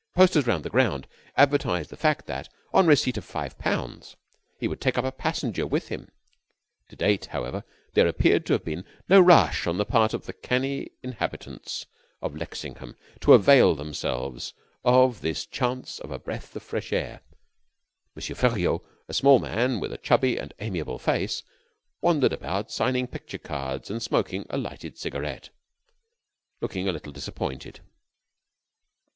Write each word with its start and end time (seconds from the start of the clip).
Posters 0.15 0.47
round 0.47 0.63
the 0.65 0.71
ground 0.71 1.07
advertised 1.37 1.91
the 1.91 1.95
fact 1.95 2.25
that, 2.25 2.49
on 2.73 2.87
receipt 2.87 3.17
of 3.17 3.23
five 3.23 3.55
pounds, 3.59 4.15
he 4.57 4.67
would 4.67 4.81
take 4.81 4.97
up 4.97 5.05
a 5.05 5.11
passenger 5.11 5.67
with 5.67 5.89
him. 5.89 6.09
To 6.89 6.95
date, 6.95 7.27
however, 7.27 7.63
there 7.93 8.07
appeared 8.07 8.47
to 8.47 8.53
have 8.53 8.65
been 8.65 8.83
no 9.07 9.21
rush 9.21 9.67
on 9.67 9.77
the 9.77 9.85
part 9.85 10.15
of 10.15 10.25
the 10.25 10.33
canny 10.33 10.89
inhabitants 11.03 11.85
of 12.19 12.35
Lexingham 12.35 12.95
to 13.19 13.33
avail 13.33 13.75
themselves 13.75 14.55
of 14.83 15.21
this 15.21 15.45
chance 15.45 15.99
of 15.99 16.09
a 16.09 16.17
breath 16.17 16.55
of 16.55 16.63
fresh 16.63 16.91
air. 16.91 17.21
M. 18.17 18.23
Feriaud, 18.23 18.81
a 19.07 19.13
small 19.13 19.37
man 19.37 19.79
with 19.79 19.93
a 19.93 19.99
chubby 19.99 20.35
and 20.35 20.51
amiable 20.57 20.97
face, 20.97 21.43
wandered 22.01 22.33
about 22.33 22.71
signing 22.71 23.05
picture 23.05 23.37
cards 23.37 23.91
and 23.91 24.01
smoking 24.01 24.47
a 24.49 24.57
lighted 24.57 24.97
cigaret, 24.97 25.51
looking 26.59 26.87
a 26.87 26.91
little 26.91 27.11
disappointed. 27.13 27.81